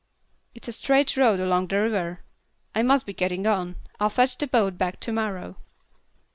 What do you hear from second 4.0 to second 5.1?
fetch the boat back